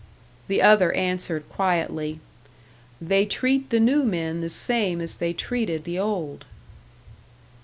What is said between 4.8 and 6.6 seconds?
as they treated the old."